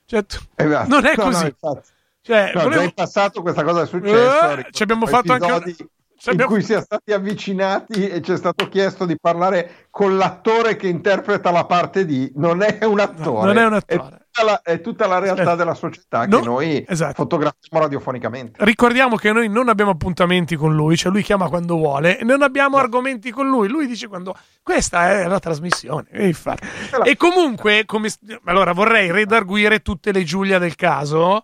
[0.05, 0.87] Cioè, t- Esatto.
[0.89, 1.45] non è No, no, così.
[1.45, 1.89] infatti.
[2.21, 4.15] Cioè, No, volevo- già in passato questa cosa è successa.
[4.15, 5.75] Eh, ricordo ci abbiamo fatto anche-
[6.31, 10.75] abbiamo- cui si è stati avvicinati e ci è stato chiesto di parlare con l'attore
[10.75, 14.01] che interpreta la parte di non è un attore, non è un attore.
[14.01, 15.55] È tutta la, è tutta la realtà Aspetta.
[15.57, 17.13] della società No, che noi esatto.
[17.13, 18.63] fotografiamo radiofonicamente.
[18.65, 22.77] Ricordiamo che noi non abbiamo appuntamenti con lui, cioè lui chiama quando vuole non abbiamo
[22.77, 23.67] argomenti con lui.
[23.67, 26.07] Lui dice quando questa è la trasmissione.
[26.09, 26.35] E.
[27.03, 28.09] E comunque, come...
[28.45, 31.43] allora vorrei redarguire tutte le Giulia del caso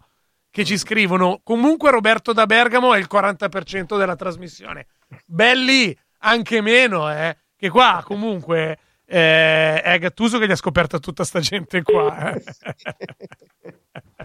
[0.52, 1.42] che ci scrivono.
[1.44, 4.88] Comunque, Roberto da Bergamo è il 40% della trasmissione.
[5.26, 7.36] Belli, anche meno, eh.
[7.56, 12.34] Che qua comunque eh, è Gattuso che gli ha scoperto tutta sta gente qua.
[12.34, 12.44] eh.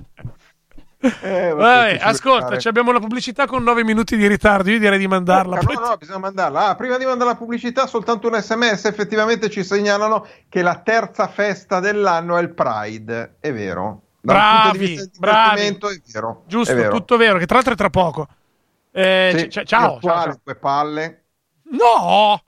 [1.22, 4.70] Eh, ascolta, abbiamo la pubblicità con 9 minuti di ritardo.
[4.70, 5.60] Io direi di mandarla.
[5.60, 6.68] No, no, bisogna mandarla.
[6.68, 8.86] Ah, prima di mandare la pubblicità, soltanto un sms.
[8.86, 13.36] Effettivamente ci segnalano che la terza festa dell'anno è il Pride.
[13.38, 14.03] È vero.
[14.24, 15.66] Bravi, bravi.
[15.66, 15.76] È
[16.12, 16.44] vero.
[16.46, 16.96] Giusto, è vero.
[16.96, 17.38] tutto vero.
[17.38, 18.26] Che tra l'altro è tra poco.
[18.90, 20.56] Eh, Sì, c- ciao, ciao, ciao.
[20.58, 21.24] palle.
[21.70, 22.42] No,